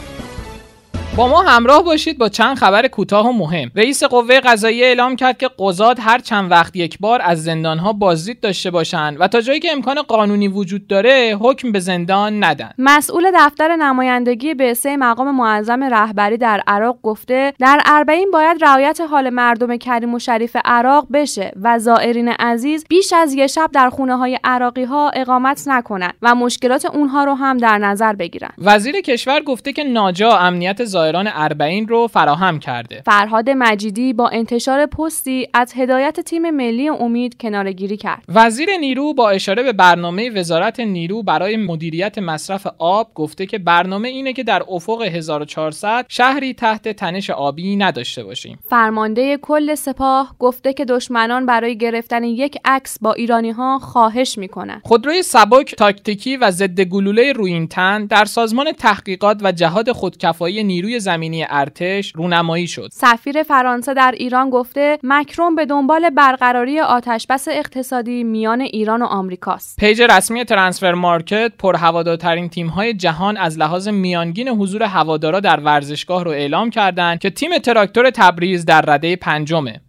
با 1.20 1.28
ما 1.28 1.42
همراه 1.42 1.84
باشید 1.84 2.18
با 2.18 2.30
چند 2.30 2.58
خبر 2.58 2.88
کوتاه 2.88 3.28
و 3.28 3.32
مهم. 3.32 3.72
رئیس 3.76 4.04
قوه 4.04 4.40
قضاییه 4.40 4.86
اعلام 4.86 5.16
کرد 5.16 5.38
که 5.38 5.50
قضات 5.60 5.98
هر 6.00 6.20
چند 6.20 6.52
وقت 6.52 6.76
یک 6.76 6.98
بار 7.00 7.22
از 7.24 7.44
زندانها 7.44 7.94
بازدید 7.94 8.40
داشته 8.40 8.72
باشند 8.72 9.18
و 9.20 9.28
تا 9.28 9.42
جایی 9.42 9.60
که 9.60 9.72
امکان 9.72 10.02
قانونی 10.02 10.48
وجود 10.48 10.88
داره 10.88 11.38
حکم 11.42 11.72
به 11.72 11.80
زندان 11.80 12.44
ندن. 12.44 12.70
مسئول 12.78 13.32
دفتر 13.36 13.76
نمایندگی 13.76 14.54
بعثه 14.54 14.98
مقام 14.98 15.36
معظم 15.36 15.84
رهبری 15.84 16.38
در 16.38 16.62
عراق 16.68 17.00
گفته 17.04 17.54
در 17.60 17.82
اربعین 17.86 18.32
باید 18.32 18.64
رعایت 18.64 19.02
حال 19.02 19.30
مردم 19.30 19.78
کریم 19.78 20.14
و 20.14 20.20
شریف 20.20 20.58
عراق 20.66 21.08
بشه 21.14 21.52
و 21.62 21.80
زائرین 21.80 22.28
عزیز 22.28 22.86
بیش 22.90 23.14
از 23.14 23.34
یه 23.34 23.48
شب 23.48 23.70
در 23.74 23.90
خونه 23.90 24.16
های 24.18 24.40
عراقی 24.44 24.84
ها 24.84 25.10
اقامت 25.10 25.64
نکنند 25.68 26.14
و 26.22 26.36
مشکلات 26.36 26.86
اونها 26.86 27.24
رو 27.24 27.34
هم 27.34 27.58
در 27.58 27.78
نظر 27.78 28.14
بگیرن 28.14 28.50
وزیر 28.58 29.02
کشور 29.02 29.40
گفته 29.40 29.74
که 29.74 29.84
ناجا 29.84 30.38
امنیت 30.38 30.84
زائران 31.10 31.30
اربعین 31.34 31.88
رو 31.88 32.08
فراهم 32.08 32.60
کرده. 32.60 33.02
فرهاد 33.06 33.50
مجیدی 33.50 34.14
با 34.14 34.30
انتشار 34.30 34.86
پستی 34.86 35.48
از 35.54 35.74
هدایت 35.76 36.20
تیم 36.20 36.50
ملی 36.50 36.90
امید 36.90 37.38
کنارگیری 37.42 37.98
کرد. 37.98 38.24
وزیر 38.28 38.70
نیرو 38.80 39.14
با 39.14 39.30
اشاره 39.30 39.64
به 39.64 39.74
برنامه 39.74 40.30
وزارت 40.30 40.80
نیرو 40.80 41.24
برای 41.24 41.58
مدیریت 41.58 42.18
مصرف 42.18 42.68
آب 42.78 43.14
گفته 43.16 43.46
که 43.46 43.58
برنامه 43.58 44.08
اینه 44.08 44.34
که 44.34 44.44
در 44.44 44.64
افق 44.70 45.02
1400 45.02 46.06
شهری 46.10 46.54
تحت 46.54 46.88
تنش 46.88 47.30
آبی 47.30 47.76
نداشته 47.76 48.24
باشیم. 48.24 48.60
فرمانده 48.70 49.38
کل 49.38 49.76
سپاه 49.76 50.36
گفته 50.40 50.74
که 50.74 50.86
دشمنان 50.86 51.46
برای 51.46 51.78
گرفتن 51.78 52.24
یک 52.24 52.58
عکس 52.66 52.98
با 53.02 53.14
ایرانی 53.14 53.52
ها 53.52 53.80
خواهش 53.80 54.38
می‌کنن 54.38 54.82
خودروی 54.84 55.24
سبک 55.24 55.76
تاکتیکی 55.76 56.38
و 56.38 56.52
ضد 56.52 56.82
گلوله 56.82 57.34
رویین‌تن 57.34 58.06
در 58.06 58.26
سازمان 58.26 58.72
تحقیقات 58.72 59.40
و 59.44 59.52
جهاد 59.52 59.92
خودکفایی 59.92 60.64
نیروی 60.64 60.99
زمینی 61.00 61.46
ارتش 61.50 62.12
رونمایی 62.16 62.68
شد. 62.68 62.90
سفیر 62.92 63.44
فرانسه 63.44 63.94
در 63.94 64.14
ایران 64.18 64.50
گفته 64.50 64.98
مکرون 65.04 65.56
به 65.56 65.66
دنبال 65.66 66.10
برقراری 66.10 66.80
آتشبس 66.80 67.48
اقتصادی 67.48 68.24
میان 68.24 68.62
ایران 68.62 69.02
و 69.02 69.06
آمریکاست. 69.06 69.80
page 69.80 70.02
رسمی 70.02 70.46
Transfermarkt 70.46 71.52
پر 71.60 71.76
هوادارترین 71.76 72.50
تیم‌های 72.50 72.94
جهان 72.94 73.38
از 73.38 73.58
لحاظ 73.58 73.88
میانگین 73.88 74.50
حضور 74.50 74.84
هوادارا 74.84 75.40
در 75.40 75.60
ورزشگاه 75.60 76.24
رو 76.24 76.32
اعلام 76.32 76.70
کردند 76.70 77.20
که 77.20 77.30
تیم 77.30 77.58
تراکتور 77.58 78.10
تبریز 78.10 78.66
در 78.66 78.82
رده 78.82 79.16
پنجمه. 79.16 79.82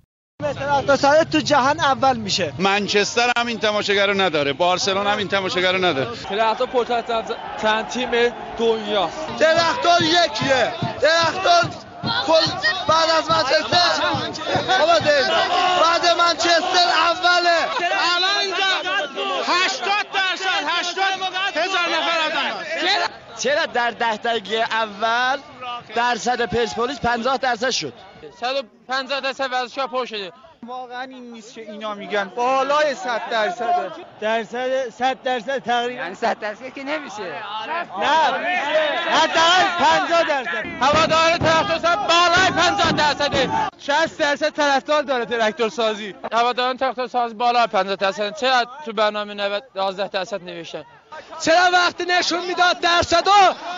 تراکتور 0.86 1.24
تو 1.24 1.40
جهان 1.40 1.80
اول 1.80 2.16
میشه. 2.16 2.52
منچستر 2.58 3.32
هم 3.36 3.46
این 3.46 3.58
تماشاگر 3.58 4.06
رو 4.06 4.20
نداره. 4.20 4.52
بارسلون 4.52 5.06
هم 5.06 5.18
این 5.18 5.28
تماشاگر 5.28 5.72
رو 5.72 5.84
نداره. 5.84 6.16
تراکتور 6.16 6.66
پرطرفدارترین 6.66 7.82
تیم 7.82 8.10
دنیا. 8.58 9.10
تراکتور 9.38 10.02
یکیه. 10.02 10.72
تراکتور 11.00 11.70
کل 12.26 12.46
بعد 12.88 13.10
از 13.18 13.30
منچستر. 13.30 14.02
بعد 15.80 16.06
منچستر 16.18 16.88
اوله. 17.08 17.60
الان 18.16 18.38
اینجا 18.40 18.64
80 19.46 20.06
درصد 20.14 20.64
80 20.66 21.04
هزار 21.54 21.88
نفر 21.98 22.18
آدم 22.26 22.64
چرا 23.38 23.66
در 23.66 23.90
ده 23.90 24.16
دقیقه 24.16 24.56
اول 24.70 25.38
درصد 25.94 26.42
پرسپولیس 26.42 27.00
50 27.00 27.36
درصد 27.36 27.70
شد؟ 27.70 27.92
150 28.40 29.20
درصد 29.20 29.52
ورزشگاه 29.52 29.86
پر 29.86 30.04
شده. 30.06 30.32
واقعا 30.66 31.02
این 31.02 31.32
نیست 31.32 31.54
که 31.54 31.60
اینا 31.60 31.94
میگن 31.94 32.32
بالای 32.36 32.94
100 32.94 33.30
درصد. 33.30 33.92
درصد 34.20 34.88
100 34.90 35.22
درصد 35.22 35.58
تقریبا. 35.58 36.02
یعنی 36.02 36.14
100 36.14 36.38
درصد 36.38 36.74
که 36.74 36.84
نمیشه. 36.84 37.22
نه 37.22 38.06
حداقل 39.10 39.64
50 39.78 40.22
درصد. 40.22 40.66
هوادار 40.80 41.36
تراکتور 41.36 41.96
بالای 41.96 42.50
50 42.56 42.92
درصد. 42.92 43.50
60 43.78 44.18
درصد 44.18 44.50
طرفدار 44.50 45.02
داره 45.02 45.24
تراکتور 45.24 45.68
سازی. 45.68 46.14
هواداران 46.32 46.76
تراکتور 46.76 47.06
سازی 47.06 47.34
بالای 47.34 47.66
50 47.66 47.96
درصد. 47.96 48.36
چرا 48.36 48.64
تو 48.84 48.92
برنامه 48.92 49.34
90 49.34 49.62
12 49.74 50.08
درصد 50.08 50.42
نوشتن؟ 50.42 50.84
چرا 51.42 51.70
وقتی 51.72 52.04
نشون 52.04 52.46
می‌داد 52.46 52.80
درصدو 52.80 53.30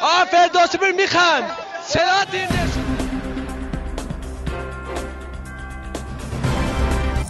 آ 0.03 0.25
فردوسی 0.25 0.79
میخند. 0.97 1.57
چرا 1.93 2.25
دیر 2.31 2.45
نشون 2.45 2.92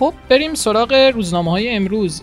خب 0.02 0.14
بریم 0.28 0.54
سراغ 0.54 0.92
روزنامه 1.14 1.50
های 1.50 1.70
امروز 1.70 2.22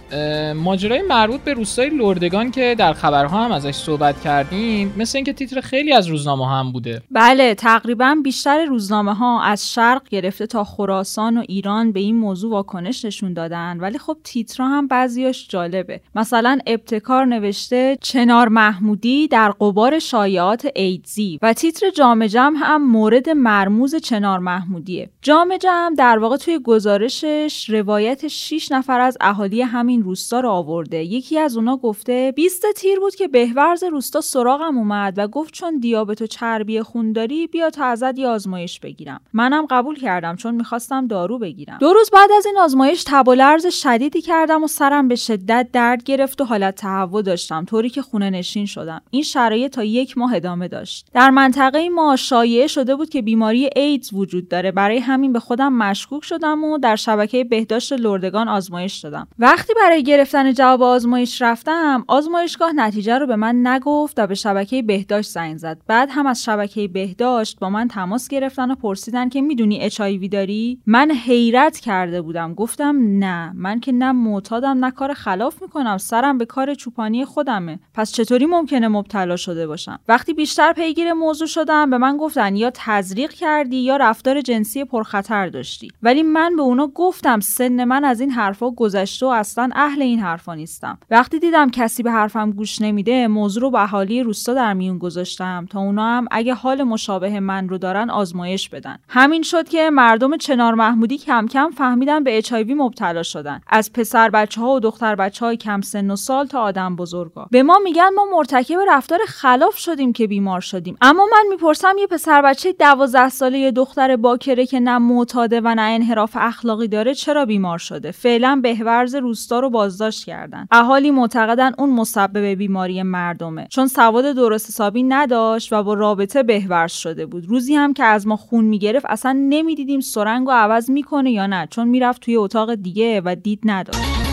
ماجرای 0.56 1.02
مربوط 1.02 1.42
به 1.42 1.54
روستای 1.54 1.90
لردگان 1.90 2.52
که 2.52 2.76
در 2.78 2.94
خبرها 2.94 3.46
هم 3.46 3.52
ازش 3.52 3.76
صحبت 3.76 4.22
کردیم 4.22 4.94
مثل 4.98 5.18
اینکه 5.18 5.34
تیتر 5.34 5.62
خیلی 5.62 5.94
از 5.94 6.08
روزنامه 6.08 6.50
هم 6.50 6.72
بوده. 6.72 7.02
بله 7.12 7.56
تقریبا 7.56 8.18
بیشتر 8.24 8.66
روزنامه 8.66 9.14
ها 9.14 9.44
از 9.44 9.74
شرق 9.74 10.10
گرفته 10.10 10.48
تا 10.48 10.64
خراسان 10.64 11.38
و 11.38 11.44
ایران 11.48 11.92
به 11.92 12.00
این 12.00 12.16
موضوع 12.16 12.52
واکنش 12.52 13.06
نشون 13.06 13.34
دادن. 13.34 13.78
ولی 13.80 13.98
خب 13.98 14.18
تیترها 14.24 14.70
هم 14.70 14.88
بعضیاش 14.88 15.48
جالبه. 15.48 16.02
مثلا 16.16 16.60
ابتکار 16.68 17.26
نوشته 17.26 17.98
چنار 18.02 18.48
محمودی 18.48 19.28
در 19.28 19.52
قبار 19.52 20.00
شایعات 20.00 20.68
ایدزی 20.76 21.40
و 21.42 21.54
تیتر 21.54 21.90
جام 21.90 22.28
جمع 22.28 22.58
هم 22.60 22.92
مورد 22.92 23.30
مرموز 23.30 23.96
چنار 23.96 24.40
محمودیه. 24.40 25.10
جام 25.22 25.58
جمع 25.58 25.96
در 25.96 26.18
واقع 26.18 26.38
توی 26.38 26.60
گزارشش 26.60 27.69
روایت 27.70 28.28
6 28.28 28.72
نفر 28.72 29.00
از 29.00 29.18
اهالی 29.22 29.62
همین 29.62 30.04
روستا 30.04 30.40
رو 30.40 30.50
آورده. 30.50 31.04
یکی 31.04 31.40
از 31.40 31.58
اونا 31.58 31.78
گفته 31.78 32.34
20 32.36 32.66
تیر 32.76 33.00
بود 33.00 33.16
که 33.16 33.28
بهورز 33.28 33.84
روستا 33.84 34.22
سراغم 34.22 34.78
اومد 34.78 35.14
و 35.18 35.28
گفت 35.28 35.54
چون 35.54 35.80
دیابت 35.80 36.22
و 36.22 36.28
چربی 36.28 36.82
خون 36.82 37.14
داری 37.14 37.48
بیا 37.48 37.70
تا 37.70 37.86
ازت 37.86 38.20
یه 38.20 38.28
آزمایش 38.28 38.80
بگیرم. 38.80 39.22
منم 39.34 39.66
قبول 39.70 40.00
کردم 40.00 40.36
چون 40.36 40.56
می‌خواستم 40.56 41.08
دارو 41.08 41.40
بگیرم. 41.40 41.78
دو 41.80 41.94
روز 41.94 42.10
بعد 42.14 42.32
از 42.38 42.46
این 42.46 42.58
آزمایش 42.58 43.04
تب 43.08 43.28
و 43.28 43.34
لرز 43.34 43.68
شدیدی 43.68 44.22
کردم 44.22 44.64
و 44.64 44.68
سرم 44.68 45.08
به 45.08 45.16
شدت 45.16 45.68
درد 45.74 46.04
گرفت 46.04 46.42
و 46.42 46.46
حالت 46.46 46.76
تهوع 46.76 47.22
داشتم 47.22 47.66
طوری 47.66 47.90
که 47.90 48.02
خونه 48.02 48.30
نشین 48.30 48.66
شدم. 48.66 49.02
این 49.10 49.24
شرایط 49.24 49.72
تا 49.72 49.84
یک 49.84 50.18
ماه 50.18 50.36
ادامه 50.36 50.68
داشت. 50.68 51.08
در 51.14 51.30
منطقه 51.30 51.90
ما 51.90 52.16
شایعه 52.16 52.68
شده 52.68 52.96
بود 52.96 53.10
که 53.10 53.22
بیماری 53.22 53.70
ایدز 53.76 54.14
وجود 54.14 54.48
داره. 54.48 54.72
برای 54.72 54.98
همین 55.00 55.34
به 55.34 55.40
خودم 55.40 55.74
مشکوک 55.74 56.24
شدم 56.24 56.64
و 56.64 56.78
در 56.78 56.96
شبکه 56.96 57.44
بهداشت 57.60 57.94
لردگان 57.94 58.48
آزمایش 58.48 58.98
دادم. 59.00 59.28
وقتی 59.40 59.74
برای 59.74 60.04
گرفتن 60.04 60.54
جواب 60.54 60.84
آزمایش 60.84 61.42
رفتم 61.42 62.06
آزمایشگاه 62.08 62.72
نتیجه 62.72 63.18
رو 63.18 63.28
به 63.28 63.36
من 63.36 63.68
نگفت 63.68 64.20
و 64.20 64.28
به 64.28 64.36
شبکه 64.36 64.82
بهداشت 64.82 65.30
زنگ 65.30 65.58
زد. 65.58 65.82
بعد 65.88 66.10
هم 66.12 66.28
از 66.28 66.44
شبکه 66.44 66.88
بهداشت 66.88 67.60
با 67.60 67.70
من 67.70 67.88
تماس 67.88 68.28
گرفتن 68.28 68.72
و 68.72 68.76
پرسیدن 68.76 69.30
که 69.30 69.42
می‌دونی 69.42 69.82
اچ 69.82 70.02
داری؟ 70.32 70.82
من 70.86 71.12
حیرت 71.12 71.80
کرده 71.80 72.22
بودم. 72.22 72.54
گفتم 72.54 72.98
نه. 73.00 73.52
من 73.56 73.80
که 73.80 73.92
نه 73.92 74.12
معتادم 74.12 74.86
نه 74.86 74.92
کار 74.92 75.14
خلاف 75.14 75.62
می‌کنم. 75.62 75.98
سرم 75.98 76.38
به 76.38 76.46
کار 76.46 76.74
چوپانی 76.74 77.26
خودمه. 77.26 77.80
پس 77.94 78.12
چطوری 78.12 78.46
ممکنه 78.46 78.88
مبتلا 78.88 79.36
شده 79.36 79.68
باشم؟ 79.68 80.00
وقتی 80.08 80.34
بیشتر 80.34 80.74
پیگیر 80.74 81.14
موضوع 81.14 81.48
شدم 81.48 81.90
به 81.90 81.98
من 81.98 82.18
گفتن 82.18 82.56
یا 82.56 82.72
تزریق 82.74 83.32
کردی 83.32 83.78
یا 83.78 83.98
رفتار 83.98 84.42
جنسی 84.42 84.84
پرخطر 84.84 85.48
داشتی. 85.48 85.88
ولی 86.04 86.24
من 86.24 86.56
به 86.56 86.62
اونا 86.62 86.88
گفتم 86.88 87.40
سن 87.50 87.84
من 87.84 88.04
از 88.04 88.20
این 88.20 88.32
حرفا 88.32 88.72
گذشته 88.72 89.26
و 89.26 89.30
اصلا 89.30 89.70
اهل 89.76 90.02
این 90.02 90.20
حرفا 90.20 90.56
نیستم. 90.56 90.98
وقتی 91.10 91.40
دیدم 91.40 91.70
کسی 91.70 92.04
به 92.04 92.12
حرفم 92.12 92.52
گوش 92.52 92.82
نمیده 92.82 93.28
موضوع 93.28 93.62
رو 93.62 93.72
به 93.72 93.84
اهالی 93.84 94.24
روستا 94.24 94.54
در 94.54 94.74
میون 94.74 94.98
گذاشتم 94.98 95.68
تا 95.70 95.80
اونا 95.80 96.06
هم 96.06 96.28
اگه 96.32 96.54
حال 96.54 96.84
مشابه 96.84 97.40
من 97.40 97.70
رو 97.70 97.78
دارن 97.78 98.10
آزمایش 98.10 98.70
بدن. 98.70 98.98
همین 99.08 99.42
شد 99.42 99.70
که 99.70 99.90
مردم 99.90 100.38
چنار 100.38 100.74
محمودی 100.74 101.18
کم 101.18 101.48
کم 101.48 101.70
فهمیدن 101.70 102.24
به 102.24 102.38
اچ 102.38 102.54
مبتلا 102.54 103.24
شدن. 103.24 103.62
از 103.68 103.94
پسر 103.94 104.30
بچه 104.30 104.62
ها 104.62 104.76
و 104.76 104.80
دختر 104.80 105.16
بچه 105.16 105.46
های 105.46 105.58
کم 105.58 105.82
سن 105.82 106.12
و 106.12 106.16
سال 106.16 106.46
تا 106.46 106.62
آدم 106.62 106.96
بزرگا. 106.96 107.48
به 107.52 107.64
ما 107.64 107.80
میگن 107.84 108.10
ما 108.16 108.26
مرتکب 108.32 108.78
رفتار 108.88 109.20
خلاف 109.28 109.78
شدیم 109.78 110.14
که 110.14 110.28
بیمار 110.28 110.62
شدیم. 110.62 110.98
اما 111.02 111.26
من 111.32 111.46
می‌پرسم 111.50 111.98
یه 112.00 112.08
پسر 112.08 112.42
بچه 112.42 112.74
12 112.74 113.30
ساله 113.30 113.60
یه 113.60 113.72
دختر 113.72 114.16
باکره 114.16 114.66
که 114.66 114.80
نه 114.80 114.98
معتاده 114.98 115.62
و 115.62 115.76
نه 115.76 115.82
انحراف 115.82 116.38
اخلاقی 116.40 116.88
داره 116.88 117.14
چرا 117.30 117.46
بیمار 117.46 117.78
شده؟ 117.78 118.12
فعلا 118.12 118.60
بهورز 118.64 119.16
روستا 119.16 119.60
رو 119.60 119.70
بازداشت 119.70 120.26
کردن. 120.26 120.68
اهالی 120.72 121.12
معتقدن 121.12 121.72
اون 121.78 121.90
مسبب 121.90 122.46
بیماری 122.46 123.04
مردمه. 123.04 123.68
چون 123.70 123.88
سواد 123.88 124.36
درست 124.36 124.68
حسابی 124.70 125.04
نداشت 125.04 125.74
و 125.74 125.84
با 125.84 125.94
رابطه 125.94 126.44
بهورز 126.44 126.92
شده 126.92 127.26
بود. 127.26 127.46
روزی 127.46 127.76
هم 127.76 127.94
که 127.94 128.04
از 128.04 128.28
ما 128.28 128.36
خون 128.36 128.66
می‌گرفت 128.66 129.06
اصلا 129.10 129.32
نمی‌دیدیم 129.50 130.00
سرنگ 130.00 130.48
و 130.48 130.52
عوض 130.52 130.90
می‌کنه 130.90 131.32
یا 131.32 131.48
نه. 131.48 131.68
چون 131.72 131.88
می‌رفت 131.88 132.22
توی 132.22 132.36
اتاق 132.36 132.76
دیگه 132.76 133.22
و 133.26 133.36
دید 133.44 133.60
نداشت. 133.64 134.29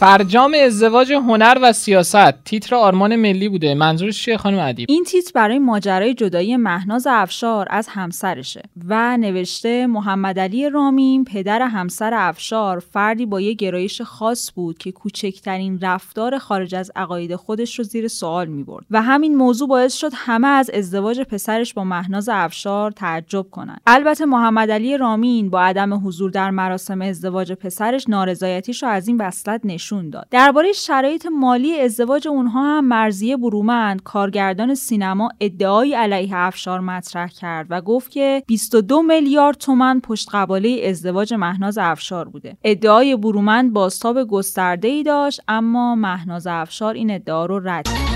فرجام 0.00 0.54
ازدواج 0.64 1.12
هنر 1.12 1.58
و 1.62 1.72
سیاست. 1.72 2.44
تیتر 2.44 2.76
آرمان 2.76 3.16
ملی 3.16 3.48
بوده. 3.48 3.74
منظورش 3.74 4.22
چیه 4.22 4.36
خانم 4.36 4.58
ادیب؟ 4.58 4.86
این 4.88 5.04
تیتر 5.04 5.30
برای 5.34 5.58
ماجرای 5.58 6.14
جدایی 6.14 6.56
مهناز 6.56 7.06
افشار 7.10 7.66
از 7.70 7.88
همسرشه 7.88 8.62
و 8.88 9.16
نوشته 9.16 9.86
محمد 9.86 10.38
علی 10.38 10.70
رامین 10.70 11.24
پدر 11.24 11.62
همسر 11.62 12.10
افشار 12.14 12.78
فردی 12.78 13.26
با 13.26 13.40
یه 13.40 13.52
گرایش 13.52 14.02
خاص 14.02 14.50
بود 14.54 14.78
که 14.78 14.92
کوچکترین 14.92 15.80
رفتار 15.80 16.38
خارج 16.38 16.74
از 16.74 16.90
عقاید 16.96 17.36
خودش 17.36 17.78
رو 17.78 17.84
زیر 17.84 18.08
سوال 18.08 18.46
می 18.46 18.64
برد 18.64 18.86
و 18.90 19.02
همین 19.02 19.34
موضوع 19.34 19.68
باعث 19.68 19.94
شد 19.94 20.10
همه 20.14 20.48
از 20.48 20.70
ازدواج 20.70 21.20
پسرش 21.20 21.74
با 21.74 21.84
مهناز 21.84 22.28
افشار 22.32 22.90
تعجب 22.90 23.46
کنند 23.50 23.80
البته 23.86 24.24
محمد 24.24 24.70
علی 24.70 24.96
رامین 24.96 25.50
با 25.50 25.62
عدم 25.62 26.06
حضور 26.06 26.30
در 26.30 26.50
مراسم 26.50 27.02
ازدواج 27.02 27.52
پسرش 27.52 28.04
نارضایتیش 28.08 28.82
رو 28.82 28.88
از 28.88 29.08
این 29.08 29.16
وصلت 29.16 29.60
نشون 29.64 29.85
نشون 29.86 30.10
داد. 30.10 30.26
درباره 30.30 30.72
شرایط 30.72 31.26
مالی 31.26 31.80
ازدواج 31.80 32.28
اونها 32.28 32.76
هم 32.76 32.84
مرزیه 32.84 33.36
برومند 33.36 34.02
کارگردان 34.02 34.74
سینما 34.74 35.28
ادعایی 35.40 35.94
علیه 35.94 36.36
افشار 36.36 36.80
مطرح 36.80 37.28
کرد 37.28 37.66
و 37.70 37.80
گفت 37.80 38.10
که 38.10 38.42
22 38.46 39.02
میلیارد 39.02 39.56
تومن 39.56 40.00
پشت 40.00 40.28
قباله 40.32 40.82
ازدواج 40.88 41.34
مهناز 41.34 41.78
افشار 41.78 42.28
بوده. 42.28 42.56
ادعای 42.64 43.16
برومند 43.16 43.72
بازتاب 43.72 44.24
گسترده 44.24 44.88
ای 44.88 45.02
داشت 45.02 45.40
اما 45.48 45.94
مهناز 45.94 46.46
افشار 46.46 46.94
این 46.94 47.10
ادعا 47.10 47.46
رو 47.46 47.60
رد 47.68 47.86
کرد. 47.86 48.15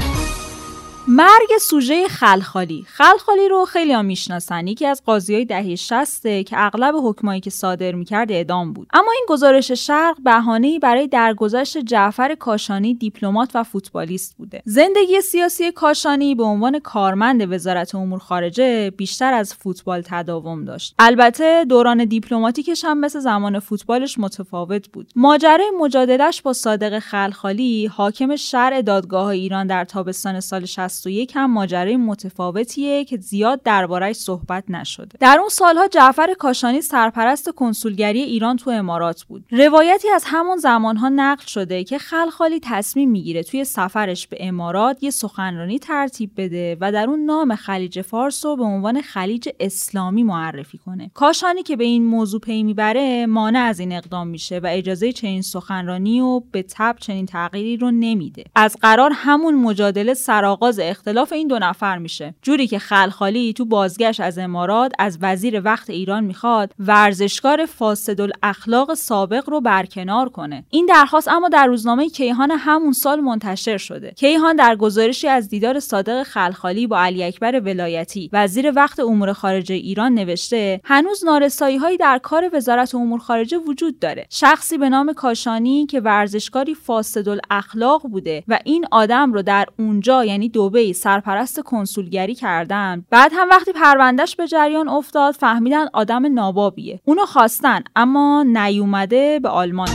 مرگ 1.08 1.58
سوژه 1.60 2.08
خلخالی. 2.08 2.84
خلخالی 2.88 3.48
رو 3.48 3.64
خیلی 3.64 3.92
هم 3.92 4.04
می‌شناسن. 4.04 4.66
یکی 4.66 4.86
از 4.86 5.02
قاضی 5.06 5.34
های 5.34 5.44
دهه 5.44 5.74
60 5.74 6.42
که 6.42 6.56
اغلب 6.58 6.94
حکمایی 7.04 7.40
که 7.40 7.50
صادر 7.50 7.92
می‌کرد 7.92 8.32
اعدام 8.32 8.72
بود. 8.72 8.88
اما 8.92 9.12
این 9.12 9.24
گزارش 9.28 9.72
شرق 9.72 10.16
بهانه‌ای 10.24 10.78
برای 10.78 11.08
درگذشت 11.08 11.78
جعفر 11.78 12.34
کاشانی 12.34 12.94
دیپلمات 12.94 13.50
و 13.54 13.62
فوتبالیست 13.62 14.36
بوده. 14.36 14.62
زندگی 14.64 15.20
سیاسی 15.20 15.72
کاشانی 15.72 16.34
به 16.34 16.42
عنوان 16.42 16.78
کارمند 16.78 17.52
وزارت 17.52 17.94
امور 17.94 18.18
خارجه 18.18 18.90
بیشتر 18.90 19.32
از 19.32 19.54
فوتبال 19.54 20.02
تداوم 20.06 20.64
داشت. 20.64 20.94
البته 20.98 21.64
دوران 21.68 22.04
دیپلماتیکش 22.04 22.84
هم 22.84 23.00
مثل 23.00 23.20
زمان 23.20 23.58
فوتبالش 23.58 24.18
متفاوت 24.18 24.88
بود. 24.88 25.10
ماجرای 25.16 25.70
مجادلش 25.80 26.42
با 26.42 26.52
صادق 26.52 26.98
خلخالی 26.98 27.86
حاکم 27.86 28.36
شرع 28.36 28.82
دادگاه 28.82 29.26
ایران 29.26 29.66
در 29.66 29.84
تابستان 29.84 30.40
سال 30.40 30.64
61 30.90 31.32
هم 31.34 31.50
ماجرای 31.50 31.96
متفاوتیه 31.96 33.04
که 33.04 33.16
زیاد 33.16 33.62
دربارهش 33.62 34.16
صحبت 34.16 34.64
نشده. 34.68 35.18
در 35.20 35.36
اون 35.40 35.48
سالها 35.48 35.88
جعفر 35.88 36.34
کاشانی 36.38 36.80
سرپرست 36.80 37.50
کنسولگری 37.50 38.22
ایران 38.22 38.56
تو 38.56 38.70
امارات 38.70 39.22
بود. 39.22 39.44
روایتی 39.50 40.08
از 40.10 40.24
همون 40.26 40.56
زمانها 40.56 41.08
نقل 41.08 41.44
شده 41.44 41.84
که 41.84 41.98
خلخالی 41.98 42.60
تصمیم 42.62 43.10
می‌گیره 43.10 43.42
توی 43.42 43.64
سفرش 43.64 44.26
به 44.26 44.36
امارات 44.40 45.02
یه 45.02 45.10
سخنرانی 45.10 45.78
ترتیب 45.78 46.30
بده 46.36 46.76
و 46.80 46.92
در 46.92 47.06
اون 47.08 47.24
نام 47.24 47.54
خلیج 47.54 48.00
فارس 48.00 48.44
رو 48.44 48.56
به 48.56 48.64
عنوان 48.64 49.00
خلیج 49.00 49.48
اسلامی 49.60 50.22
معرفی 50.22 50.78
کنه. 50.78 51.10
کاشانی 51.14 51.62
که 51.62 51.76
به 51.76 51.84
این 51.84 52.06
موضوع 52.06 52.40
پی 52.40 52.62
می‌بره 52.62 53.26
مانع 53.26 53.58
از 53.58 53.80
این 53.80 53.92
اقدام 53.92 54.28
میشه 54.28 54.58
و 54.58 54.66
اجازه 54.70 55.12
چنین 55.12 55.42
سخنرانی 55.42 56.20
و 56.20 56.40
به 56.40 56.62
تب 56.62 56.96
چنین 57.00 57.26
تغییری 57.26 57.76
رو 57.76 57.90
نمیده. 57.90 58.44
از 58.54 58.76
قرار 58.82 59.10
همون 59.14 59.54
مجادله 59.54 60.14
سرآغاز 60.14 60.79
اختلاف 60.84 61.32
این 61.32 61.48
دو 61.48 61.58
نفر 61.58 61.98
میشه. 61.98 62.34
جوری 62.42 62.66
که 62.66 62.78
خلخالی 62.78 63.52
تو 63.52 63.64
بازگشت 63.64 64.20
از 64.20 64.38
امارات 64.38 64.92
از 64.98 65.18
وزیر 65.22 65.60
وقت 65.64 65.90
ایران 65.90 66.24
می‌خواد 66.24 66.74
ورزشکار 66.78 67.66
فاسد 67.66 68.20
الاخلاق 68.20 68.94
سابق 68.94 69.50
رو 69.50 69.60
برکنار 69.60 70.28
کنه. 70.28 70.64
این 70.70 70.86
درخواست 70.86 71.28
اما 71.28 71.48
در 71.48 71.66
روزنامه 71.66 72.08
کیهان 72.08 72.50
همون 72.50 72.92
سال 72.92 73.20
منتشر 73.20 73.76
شده. 73.76 74.12
کیهان 74.16 74.56
در 74.56 74.76
گزارشی 74.76 75.28
از 75.28 75.48
دیدار 75.48 75.80
صادق 75.80 76.22
خلخالی 76.22 76.86
با 76.86 77.00
علی 77.00 77.24
اکبر 77.24 77.60
ولایتی 77.60 78.30
وزیر 78.32 78.72
وقت 78.76 79.00
امور 79.00 79.32
خارجه 79.32 79.74
ایران 79.74 80.14
نوشته 80.14 80.80
هنوز 80.84 81.24
نارسایی 81.24 81.76
هایی 81.76 81.96
در 81.96 82.18
کار 82.18 82.50
وزارت 82.52 82.94
امور 82.94 83.20
خارجه 83.20 83.58
وجود 83.58 83.98
داره. 83.98 84.26
شخصی 84.30 84.78
به 84.78 84.88
نام 84.88 85.12
کاشانی 85.12 85.86
که 85.86 86.00
ورزشکاری 86.00 86.74
فاسد 86.74 87.28
الاخلاق 87.28 88.02
بوده 88.02 88.44
و 88.48 88.58
این 88.64 88.86
آدم 88.90 89.32
رو 89.32 89.42
در 89.42 89.66
اونجا 89.78 90.24
یعنی 90.24 90.48
دبی 90.70 90.92
سرپرست 90.92 91.60
کنسولگری 91.60 92.34
کردن. 92.34 93.04
بعد 93.10 93.32
هم 93.34 93.48
وقتی 93.50 93.72
پروندهش 93.72 94.36
به 94.36 94.46
جریان 94.46 94.88
افتاد 94.88 95.34
فهمیدن 95.34 95.86
آدم 95.92 96.34
نابابیه. 96.34 97.00
اونو 97.04 97.26
خواستن 97.26 97.80
اما 97.96 98.42
نیومده 98.42 99.40
به 99.42 99.48
آلمان. 99.48 99.88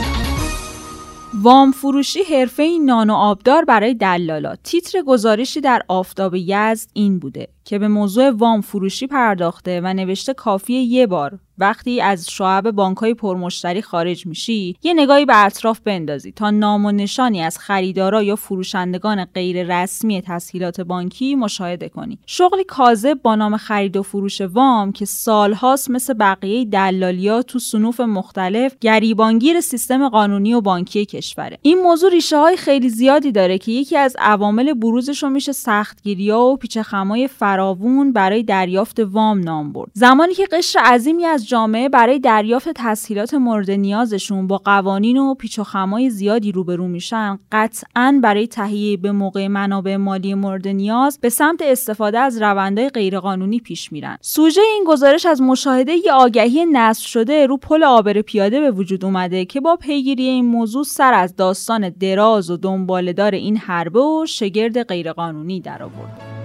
وام 1.42 1.72
فروشی 1.72 2.22
حرفه 2.22 2.68
نان 2.84 3.10
و 3.10 3.14
آبدار 3.14 3.64
برای 3.64 3.94
دلالات 3.94 4.58
تیتر 4.62 5.02
گزارشی 5.02 5.60
در 5.60 5.82
آفتاب 5.88 6.34
یزد 6.34 6.90
این 6.92 7.18
بوده. 7.18 7.48
که 7.66 7.78
به 7.78 7.88
موضوع 7.88 8.30
وام 8.30 8.60
فروشی 8.60 9.06
پرداخته 9.06 9.80
و 9.80 9.94
نوشته 9.94 10.34
کافیه 10.34 10.80
یه 10.80 11.06
بار. 11.06 11.38
وقتی 11.58 12.00
از 12.00 12.30
شعب 12.30 12.70
بانکهای 12.70 13.14
پرمشتری 13.14 13.82
خارج 13.82 14.26
میشی 14.26 14.76
یه 14.82 14.94
نگاهی 14.94 15.24
به 15.24 15.44
اطراف 15.44 15.80
بندازی 15.80 16.32
تا 16.32 16.50
نام 16.50 16.84
و 16.84 16.92
نشانی 16.92 17.42
از 17.42 17.58
خریدارا 17.58 18.22
یا 18.22 18.36
فروشندگان 18.36 19.24
غیر 19.24 19.82
رسمی 19.82 20.22
تسهیلات 20.26 20.80
بانکی 20.80 21.34
مشاهده 21.34 21.88
کنی. 21.88 22.18
شغلی 22.26 22.64
کاذب 22.64 23.18
با 23.22 23.34
نام 23.34 23.56
خرید 23.56 23.96
و 23.96 24.02
فروش 24.02 24.40
وام 24.40 24.92
که 24.92 25.04
سالهاست 25.04 25.90
مثل 25.90 26.14
بقیه 26.14 26.64
دلالیا 26.64 27.42
تو 27.42 27.58
سنوف 27.58 28.00
مختلف 28.00 28.76
گریبانگیر 28.80 29.60
سیستم 29.60 30.08
قانونی 30.08 30.54
و 30.54 30.60
بانکی 30.60 31.04
کشوره. 31.04 31.58
این 31.62 31.82
موضوع 31.82 32.10
ریشه 32.10 32.38
های 32.38 32.56
خیلی 32.56 32.88
زیادی 32.88 33.32
داره 33.32 33.58
که 33.58 33.72
یکی 33.72 33.96
از 33.96 34.16
عوامل 34.18 34.72
بروزش 34.72 35.22
رو 35.22 35.30
میشه 35.30 35.52
سختگیری 35.52 36.30
و 36.30 36.56
پیچخمای 36.56 37.28
فراوون 37.56 38.12
برای 38.12 38.42
دریافت 38.42 39.00
وام 39.00 39.40
نام 39.40 39.72
برد 39.72 39.90
زمانی 39.92 40.34
که 40.34 40.46
قشر 40.52 40.78
عظیمی 40.78 41.24
از 41.24 41.48
جامعه 41.48 41.88
برای 41.88 42.18
دریافت 42.18 42.68
تسهیلات 42.74 43.34
مورد 43.34 43.70
نیازشون 43.70 44.46
با 44.46 44.58
قوانین 44.58 45.16
و 45.16 45.34
پیچ 45.34 45.58
و 45.58 45.64
خمای 45.64 46.10
زیادی 46.10 46.52
روبرو 46.52 46.88
میشن 46.88 47.38
قطعا 47.52 48.20
برای 48.22 48.46
تهیه 48.46 48.96
به 48.96 49.12
موقع 49.12 49.48
منابع 49.48 49.96
مالی 49.96 50.34
مورد 50.34 50.68
نیاز 50.68 51.18
به 51.20 51.28
سمت 51.28 51.62
استفاده 51.62 52.18
از 52.18 52.42
روندهای 52.42 52.88
غیرقانونی 52.88 53.60
پیش 53.60 53.92
میرن 53.92 54.18
سوژه 54.20 54.60
این 54.60 54.84
گزارش 54.86 55.26
از 55.26 55.42
مشاهده 55.42 55.92
ی 55.92 56.10
آگهی 56.10 56.66
نصب 56.72 57.06
شده 57.06 57.46
رو 57.46 57.56
پل 57.56 57.84
آبر 57.84 58.22
پیاده 58.22 58.60
به 58.60 58.70
وجود 58.70 59.04
اومده 59.04 59.44
که 59.44 59.60
با 59.60 59.76
پیگیری 59.76 60.24
این 60.24 60.44
موضوع 60.44 60.84
سر 60.84 61.14
از 61.14 61.36
داستان 61.36 61.88
دراز 61.88 62.50
و 62.50 62.56
دنبالدار 62.56 63.34
این 63.34 63.56
حربه 63.56 64.00
و 64.00 64.26
شگرد 64.28 64.82
غیرقانونی 64.82 65.60
درآورد. 65.60 66.35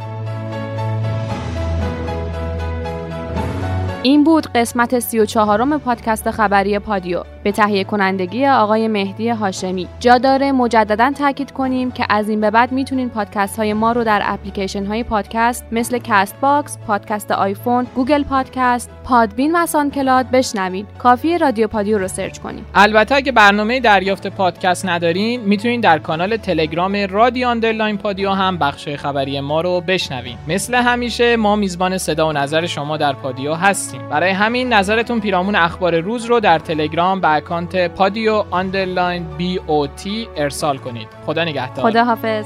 این 4.04 4.24
بود 4.24 4.48
قسمت 4.48 5.00
سی 5.00 5.20
و 5.20 5.26
چهارم 5.26 5.80
پادکست 5.80 6.32
خبری 6.32 6.80
پادیو 6.80 7.24
به 7.44 7.52
تهیه 7.52 7.84
کنندگی 7.84 8.48
آقای 8.48 8.88
مهدی 8.88 9.30
هاشمی 9.30 9.88
جا 10.00 10.18
داره 10.18 10.52
مجددا 10.52 11.12
تاکید 11.12 11.52
کنیم 11.52 11.92
که 11.92 12.06
از 12.10 12.30
این 12.30 12.42
به 12.42 12.52
بعد 12.52 12.72
می‌تونین 12.72 13.10
پادکست 13.10 13.58
های 13.58 13.74
ما 13.74 13.92
رو 13.92 14.04
در 14.04 14.22
اپلیکیشن 14.26 14.86
های 14.86 15.04
پادکست 15.04 15.66
مثل 15.72 15.98
Castbox، 16.04 16.78
پادکست 16.88 17.32
آیفون، 17.32 17.88
Google 17.96 18.24
Podcast، 18.24 18.90
Podbean 19.04 19.56
و 19.56 19.66
SoundCloud 19.66 20.26
بشنوین. 20.32 20.86
کافی 21.00 21.38
رادیو 21.38 21.68
پادیو 21.68 21.98
رو 21.98 22.08
search 22.08 22.40
کنید. 22.40 22.66
البته 22.76 23.16
اگه 23.16 23.32
برنامه 23.32 23.80
دریافت 23.80 24.28
پادکست 24.28 24.86
ندارین 24.86 25.42
می‌تونین 25.42 25.82
در 25.82 26.00
کانال 26.00 26.38
تلگرام 26.38 26.96
رادیو 27.10 27.48
underline 27.48 27.98
پادیو 27.98 28.32
هم 28.32 28.58
بخش 28.58 28.90
خبری 28.90 29.40
ما 29.40 29.62
رو 29.62 29.82
بشنوین. 29.88 30.38
مثل 30.48 30.76
همیشه 30.76 31.36
ما 31.38 31.56
میزبان 31.56 31.98
صدا 31.98 32.30
و 32.30 32.32
نظر 32.32 32.66
شما 32.66 32.98
در 32.98 33.14
پادیو 33.14 33.54
هستیم. 33.54 33.91
هستیم. 33.92 34.10
برای 34.10 34.32
همین 34.32 34.74
نظرتون 34.74 35.20
پیرامون 35.20 35.56
اخبار 35.56 36.00
روز 36.00 36.26
رو 36.26 36.40
در 36.40 36.60
تلگرام 36.60 37.22
به 37.22 37.34
اکانت 37.34 37.88
پادیو 37.88 38.44
underline 38.52 39.24
B 39.38 39.60
O 39.68 39.88
T 39.88 40.28
ارسال 40.36 40.78
کنید. 40.78 41.08
خدا 41.26 41.44
نگهدار. 41.44 41.92
خدا 41.92 42.04
حافظ 42.04 42.46